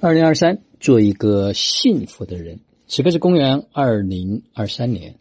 [0.00, 2.60] 二零二三，做一个幸福的人。
[2.86, 5.16] 此刻是公元二零二三年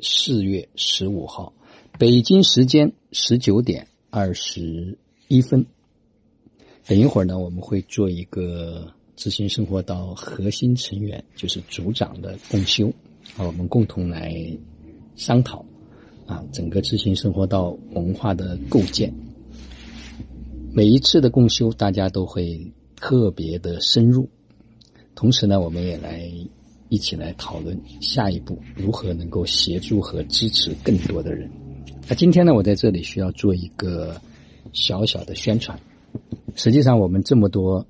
[0.00, 1.52] 四月十五号，
[1.98, 4.96] 北京时间十九点二十
[5.28, 5.66] 一分。
[6.86, 12.88] 等一会儿呢，我们会做一个知行生活道核心成员，就是组长的共修
[13.36, 14.34] 啊，我们共同来
[15.14, 15.62] 商讨
[16.24, 19.12] 啊，整个知行生活道文化的构建。
[20.72, 22.72] 每一次的共修，大家都会。
[23.02, 24.28] 特别的深入，
[25.16, 26.30] 同时呢，我们也来
[26.88, 31.50] 一起来讨论下一步如何能够协助和支持更多的人。
[32.08, 34.20] 那今天呢，我在这里需要做一个
[34.72, 35.80] 小小的宣传。
[36.54, 37.84] 实际上，我们这么多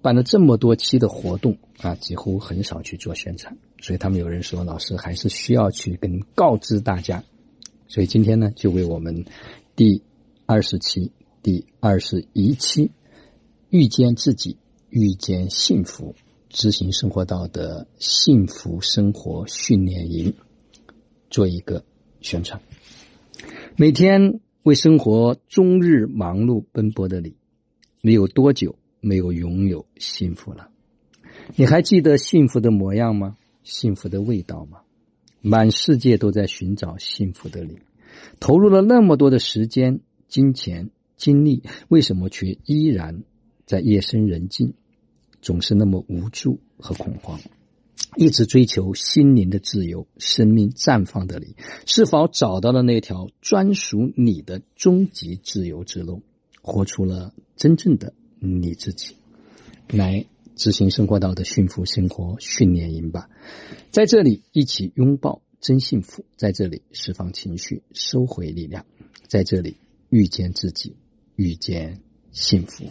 [0.00, 7.24] 办了这么多期的活动啊，几乎很少去做宣传，所以他们有人说，老师还是需要去跟告知大家。
[7.88, 9.24] 所以今天呢，就为我们
[9.74, 10.04] 第
[10.46, 11.10] 二十期、
[11.42, 12.92] 第二十一期。
[13.70, 14.56] 遇见自己，
[14.88, 16.16] 遇见幸福，
[16.48, 20.34] 执行生活道的幸福生活训练营，
[21.30, 21.84] 做一个
[22.20, 22.60] 宣传。
[23.76, 27.36] 每天为生活终日忙碌奔波的你，
[28.00, 30.68] 你有多久没有拥有幸福了？
[31.54, 33.36] 你还记得幸福的模样吗？
[33.62, 34.80] 幸福的味道吗？
[35.42, 37.78] 满世界都在寻找幸福的你，
[38.40, 43.22] 投入了那么多的时间、金钱、精力，为什么却依然？
[43.70, 44.74] 在夜深人静，
[45.40, 47.38] 总是那么无助和恐慌，
[48.16, 51.54] 一直追求心灵的自由、生命绽放的你，
[51.86, 56.22] 是否找到了那条专属你的终极自由之路，
[56.62, 59.14] 活出了真正的你自己？
[59.86, 63.30] 来执行生活道的幸福生活训练营吧，
[63.92, 68.84] 在这里一起拥抱真幸福，在这里释放情绪，收回力量，
[69.28, 69.76] 在这里
[70.08, 70.96] 遇见自己，
[71.36, 72.00] 遇见
[72.32, 72.84] 幸福。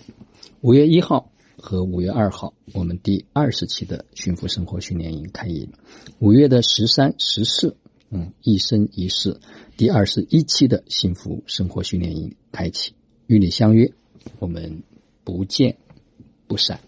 [0.62, 5.72] 五月一号和五月二号，我们第二十期的幸福生活训练营开营。
[6.20, 7.76] 五月的十三、十四，
[8.10, 9.40] 嗯，一生一世，
[9.78, 12.94] 第二十一期的幸福生活训练营开启，
[13.28, 13.92] 与你相约，
[14.40, 14.84] 我们
[15.24, 15.78] 不见
[16.48, 16.80] 不散。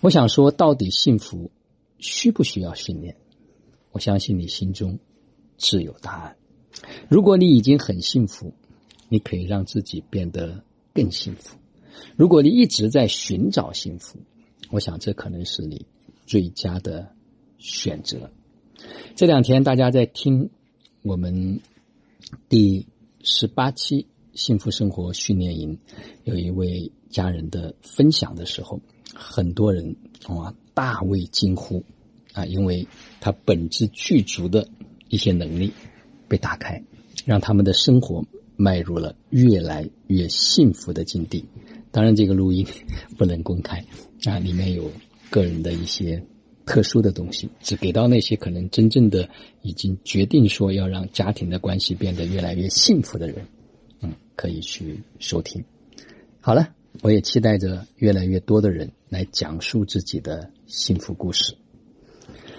[0.00, 1.50] 我想说，到底幸福
[1.98, 3.16] 需不需要训练？
[3.92, 4.98] 我相信你心中
[5.56, 6.36] 自有答案。
[7.08, 8.52] 如果你已经很幸福，
[9.08, 10.62] 你可以让自己变得
[10.94, 11.58] 更幸福。
[12.16, 14.20] 如果你一直在寻找幸福，
[14.70, 15.84] 我想这可能是你
[16.24, 17.10] 最佳的
[17.58, 18.30] 选择。
[19.16, 20.50] 这两天大家在听
[21.02, 21.60] 我们
[22.48, 22.86] 第
[23.22, 25.78] 十八期幸福生活训练营
[26.24, 28.80] 有一位家人的分享的时候，
[29.14, 29.96] 很多人
[30.26, 31.84] 啊大为惊呼
[32.32, 32.86] 啊，因为
[33.20, 34.68] 他本质具足的
[35.08, 35.72] 一些能力
[36.28, 36.82] 被打开，
[37.24, 38.24] 让他们的生活
[38.56, 41.44] 迈入了越来越幸福的境地。
[41.90, 42.66] 当然，这个录音
[43.16, 43.84] 不能公开
[44.24, 44.90] 啊，里面有
[45.30, 46.22] 个人的一些
[46.66, 49.28] 特殊的东西，只给到那些可能真正的
[49.62, 53.46] 已经决定说要让家庭的关系变得越来越幸福的人，
[54.00, 55.64] 嗯，可以去收听。
[56.40, 56.68] 好了，
[57.02, 61.54] 我也期待着越来越多的人来讲述自己的幸福故事。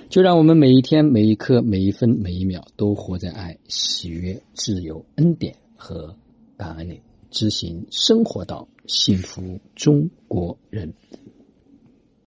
[0.08, 6.16] 就让我们每一天、每一刻、每一分、每一秒都活在爱、喜悦、自由、恩典和
[6.58, 7.02] 感恩你。
[7.36, 10.94] 执行生活到幸福中国人。